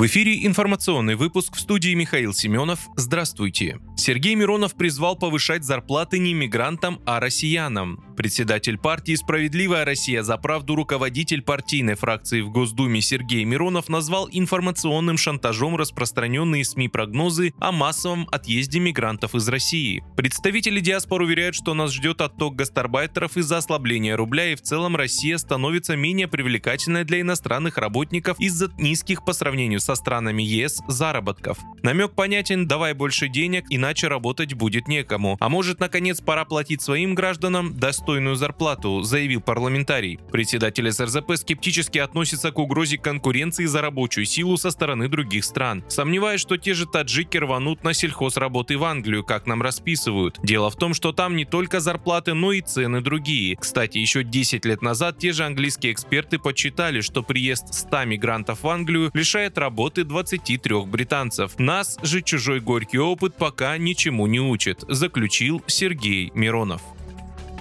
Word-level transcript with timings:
В 0.00 0.06
эфире 0.06 0.46
информационный 0.46 1.14
выпуск 1.14 1.56
в 1.56 1.60
студии 1.60 1.92
Михаил 1.92 2.32
Семенов. 2.32 2.88
Здравствуйте. 2.96 3.80
Сергей 3.98 4.34
Миронов 4.34 4.74
призвал 4.74 5.14
повышать 5.14 5.62
зарплаты 5.62 6.18
не 6.18 6.32
мигрантам, 6.32 7.02
а 7.04 7.20
россиянам. 7.20 8.02
Председатель 8.16 8.78
партии 8.78 9.14
«Справедливая 9.14 9.84
Россия 9.84 10.22
за 10.22 10.38
правду» 10.38 10.74
руководитель 10.74 11.42
партийной 11.42 11.96
фракции 11.96 12.40
в 12.40 12.50
Госдуме 12.50 13.02
Сергей 13.02 13.44
Миронов 13.44 13.90
назвал 13.90 14.26
информационным 14.32 15.18
шантажом 15.18 15.76
распространенные 15.76 16.64
СМИ 16.64 16.88
прогнозы 16.88 17.52
о 17.60 17.70
массовом 17.70 18.26
отъезде 18.30 18.80
мигрантов 18.80 19.34
из 19.34 19.46
России. 19.48 20.02
Представители 20.16 20.80
диаспор 20.80 21.20
уверяют, 21.20 21.54
что 21.54 21.74
нас 21.74 21.92
ждет 21.92 22.22
отток 22.22 22.56
гастарбайтеров 22.56 23.36
из-за 23.36 23.58
ослабления 23.58 24.16
рубля 24.16 24.52
и 24.52 24.54
в 24.54 24.62
целом 24.62 24.96
Россия 24.96 25.36
становится 25.36 25.94
менее 25.94 26.26
привлекательной 26.26 27.04
для 27.04 27.20
иностранных 27.20 27.76
работников 27.76 28.40
из-за 28.40 28.70
низких 28.78 29.26
по 29.26 29.34
сравнению 29.34 29.80
со 29.90 29.96
странами 29.96 30.44
ЕС 30.44 30.80
заработков. 30.86 31.58
Намек 31.82 32.12
понятен 32.12 32.68
«давай 32.68 32.94
больше 32.94 33.26
денег, 33.26 33.64
иначе 33.70 34.06
работать 34.06 34.54
будет 34.54 34.86
некому». 34.86 35.36
А 35.40 35.48
может, 35.48 35.80
наконец, 35.80 36.20
пора 36.20 36.44
платить 36.44 36.80
своим 36.80 37.16
гражданам 37.16 37.76
достойную 37.76 38.36
зарплату, 38.36 39.02
заявил 39.02 39.40
парламентарий. 39.40 40.20
Председатель 40.30 40.92
СРЗП 40.92 41.32
скептически 41.34 41.98
относится 41.98 42.52
к 42.52 42.58
угрозе 42.60 42.98
конкуренции 42.98 43.64
за 43.64 43.80
рабочую 43.80 44.26
силу 44.26 44.56
со 44.58 44.70
стороны 44.70 45.08
других 45.08 45.44
стран, 45.44 45.82
сомневаясь, 45.88 46.40
что 46.40 46.56
те 46.56 46.72
же 46.74 46.86
таджики 46.86 47.38
рванут 47.38 47.82
на 47.82 47.92
сельхозработы 47.92 48.78
в 48.78 48.84
Англию, 48.84 49.24
как 49.24 49.46
нам 49.46 49.60
расписывают. 49.60 50.38
Дело 50.44 50.70
в 50.70 50.76
том, 50.76 50.94
что 50.94 51.12
там 51.12 51.34
не 51.34 51.44
только 51.44 51.80
зарплаты, 51.80 52.34
но 52.34 52.52
и 52.52 52.60
цены 52.60 53.00
другие. 53.00 53.56
Кстати, 53.56 53.98
еще 53.98 54.22
10 54.22 54.64
лет 54.66 54.82
назад 54.82 55.18
те 55.18 55.32
же 55.32 55.44
английские 55.44 55.92
эксперты 55.92 56.38
подсчитали, 56.38 57.00
что 57.00 57.24
приезд 57.24 57.74
100 57.74 58.04
мигрантов 58.04 58.62
в 58.62 58.68
Англию 58.68 59.10
лишает 59.14 59.58
работы 59.58 59.79
23 59.88 60.84
британцев. 60.84 61.58
Нас 61.58 61.98
же 62.02 62.20
чужой 62.20 62.60
горький 62.60 62.98
опыт 62.98 63.34
пока 63.36 63.78
ничему 63.78 64.26
не 64.26 64.40
учит, 64.40 64.84
заключил 64.88 65.62
Сергей 65.66 66.30
Миронов. 66.34 66.82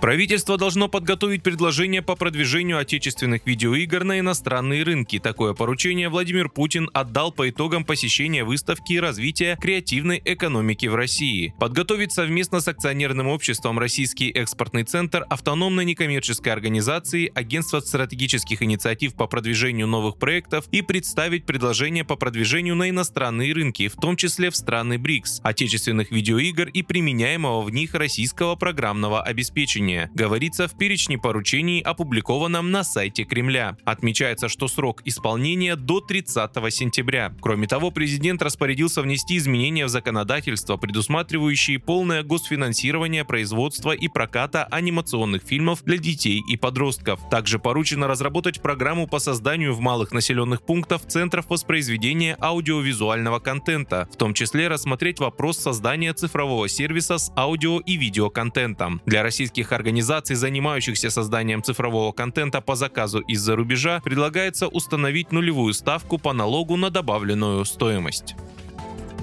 Правительство 0.00 0.56
должно 0.56 0.88
подготовить 0.88 1.42
предложение 1.42 2.02
по 2.02 2.14
продвижению 2.14 2.78
отечественных 2.78 3.44
видеоигр 3.44 4.04
на 4.04 4.20
иностранные 4.20 4.84
рынки. 4.84 5.18
Такое 5.18 5.54
поручение 5.54 6.08
Владимир 6.08 6.48
Путин 6.48 6.88
отдал 6.94 7.32
по 7.32 7.50
итогам 7.50 7.84
посещения 7.84 8.44
выставки 8.44 8.94
развития 8.94 9.58
креативной 9.60 10.22
экономики 10.24 10.86
в 10.86 10.94
России. 10.94 11.52
Подготовить 11.58 12.12
совместно 12.12 12.60
с 12.60 12.68
акционерным 12.68 13.26
обществом 13.26 13.78
Российский 13.78 14.30
экспортный 14.30 14.84
центр, 14.84 15.26
автономной 15.28 15.84
некоммерческой 15.84 16.52
организации, 16.52 17.32
Агентство 17.34 17.80
стратегических 17.80 18.62
инициатив 18.62 19.14
по 19.14 19.26
продвижению 19.26 19.88
новых 19.88 20.18
проектов 20.18 20.66
и 20.70 20.80
представить 20.82 21.44
предложение 21.44 22.04
по 22.04 22.14
продвижению 22.14 22.76
на 22.76 22.88
иностранные 22.88 23.52
рынки, 23.52 23.88
в 23.88 23.96
том 23.96 24.16
числе 24.16 24.50
в 24.50 24.56
страны 24.56 24.96
БРИКС, 24.96 25.40
отечественных 25.42 26.12
видеоигр 26.12 26.68
и 26.68 26.82
применяемого 26.82 27.62
в 27.62 27.70
них 27.70 27.94
российского 27.94 28.54
программного 28.54 29.22
обеспечения 29.22 29.87
поручения, 29.88 30.10
говорится 30.14 30.68
в 30.68 30.76
перечне 30.76 31.18
поручений, 31.18 31.80
опубликованном 31.80 32.70
на 32.70 32.84
сайте 32.84 33.24
Кремля. 33.24 33.76
Отмечается, 33.84 34.48
что 34.48 34.68
срок 34.68 35.02
исполнения 35.04 35.76
до 35.76 36.00
30 36.00 36.50
сентября. 36.70 37.32
Кроме 37.40 37.66
того, 37.66 37.90
президент 37.90 38.42
распорядился 38.42 39.02
внести 39.02 39.36
изменения 39.36 39.86
в 39.86 39.88
законодательство, 39.88 40.76
предусматривающие 40.76 41.78
полное 41.78 42.22
госфинансирование 42.22 43.24
производства 43.24 43.92
и 43.92 44.08
проката 44.08 44.64
анимационных 44.64 45.42
фильмов 45.42 45.82
для 45.84 45.98
детей 45.98 46.42
и 46.48 46.56
подростков. 46.56 47.20
Также 47.30 47.58
поручено 47.58 48.08
разработать 48.08 48.60
программу 48.60 49.06
по 49.06 49.18
созданию 49.18 49.74
в 49.74 49.80
малых 49.80 50.12
населенных 50.12 50.62
пунктах 50.62 51.06
центров 51.06 51.46
воспроизведения 51.48 52.36
аудиовизуального 52.40 53.38
контента, 53.38 54.08
в 54.12 54.16
том 54.16 54.34
числе 54.34 54.68
рассмотреть 54.68 55.20
вопрос 55.20 55.58
создания 55.58 56.12
цифрового 56.12 56.68
сервиса 56.68 57.18
с 57.18 57.32
аудио 57.36 57.80
и 57.80 57.96
видеоконтентом. 57.96 59.00
Для 59.06 59.22
российских 59.22 59.72
организаций, 59.78 60.36
занимающихся 60.36 61.10
созданием 61.10 61.62
цифрового 61.62 62.12
контента 62.12 62.60
по 62.60 62.74
заказу 62.74 63.20
из-за 63.20 63.54
рубежа, 63.54 64.00
предлагается 64.04 64.66
установить 64.66 65.32
нулевую 65.32 65.72
ставку 65.72 66.18
по 66.18 66.32
налогу 66.32 66.76
на 66.76 66.90
добавленную 66.90 67.64
стоимость. 67.64 68.34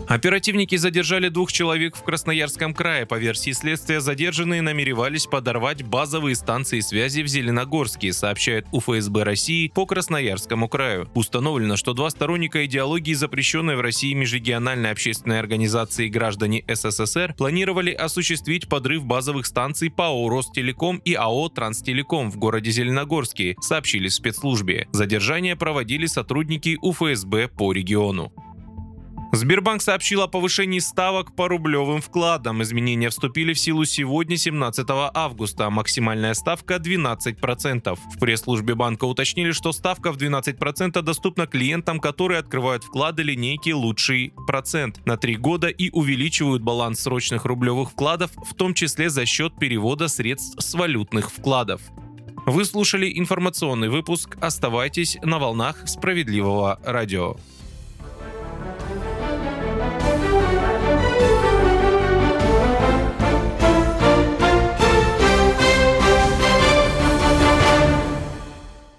Оперативники 0.08 0.76
задержали 0.76 1.30
двух 1.30 1.52
человек 1.52 1.96
в 1.96 2.04
Красноярском 2.04 2.74
крае. 2.76 3.06
По 3.08 3.16
версии 3.16 3.52
следствия, 3.52 4.00
задержанные 4.00 4.62
намеревались 4.62 5.26
подорвать 5.26 5.84
базовые 5.84 6.36
станции 6.36 6.80
связи 6.82 7.22
в 7.22 7.28
Зеленогорске, 7.28 8.14
сообщает 8.14 8.68
УФСБ 8.72 9.24
России 9.24 9.72
по 9.74 9.88
Красноярскому 9.88 10.70
краю. 10.70 11.10
Установлено, 11.16 11.76
что 11.76 11.94
два 11.94 12.12
сторонника 12.12 12.66
идеологии, 12.66 13.14
запрещенной 13.14 13.76
в 13.76 13.82
России 13.82 14.14
межрегиональной 14.14 14.92
общественной 14.92 15.40
организации 15.40 16.08
граждане 16.08 16.64
СССР, 16.68 17.34
планировали 17.36 17.92
осуществить 17.92 18.70
подрыв 18.70 19.06
базовых 19.06 19.48
станций 19.48 19.90
по 19.90 20.06
АО 20.06 20.30
«Ростелеком» 20.30 20.98
и 20.98 21.16
АО 21.16 21.50
«Транстелеком» 21.50 22.30
в 22.30 22.38
городе 22.38 22.70
Зеленогорске, 22.70 23.56
сообщили 23.60 24.08
в 24.10 24.14
спецслужбе. 24.14 24.88
Задержание 24.92 25.56
проводили 25.56 26.06
сотрудники 26.06 26.78
УФСБ 26.80 27.48
по 27.48 27.74
региону. 27.74 28.32
Сбербанк 29.36 29.82
сообщил 29.82 30.22
о 30.22 30.28
повышении 30.28 30.80
ставок 30.80 31.36
по 31.36 31.50
рублевым 31.50 32.02
вкладам. 32.02 32.64
Изменения 32.64 33.10
вступили 33.10 33.52
в 33.54 33.60
силу 33.60 33.84
сегодня, 33.84 34.38
17 34.38 34.88
августа. 35.14 35.70
Максимальная 35.70 36.34
ставка 36.34 36.76
12%. 36.76 38.00
В 38.14 38.18
пресс-службе 38.18 38.76
банка 38.76 39.04
уточнили, 39.04 39.52
что 39.52 39.74
ставка 39.74 40.14
в 40.14 40.18
12% 40.18 41.02
доступна 41.02 41.48
клиентам, 41.48 42.00
которые 42.00 42.40
открывают 42.40 42.86
вклады 42.86 43.24
линейки 43.24 43.72
«Лучший 43.72 44.32
процент» 44.48 45.06
на 45.06 45.18
три 45.18 45.36
года 45.36 45.68
и 45.68 45.90
увеличивают 45.90 46.64
баланс 46.64 47.02
срочных 47.02 47.44
рублевых 47.44 47.92
вкладов, 47.92 48.32
в 48.50 48.54
том 48.54 48.74
числе 48.74 49.10
за 49.10 49.26
счет 49.26 49.60
перевода 49.60 50.08
средств 50.08 50.62
с 50.62 50.74
валютных 50.76 51.30
вкладов. 51.30 51.82
Вы 52.46 52.64
слушали 52.64 53.12
информационный 53.20 53.90
выпуск. 53.90 54.38
Оставайтесь 54.40 55.18
на 55.24 55.40
волнах 55.40 55.86
справедливого 55.90 56.80
радио. 56.86 57.36